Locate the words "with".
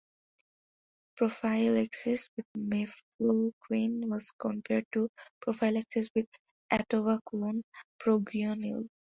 2.35-2.47, 6.15-6.25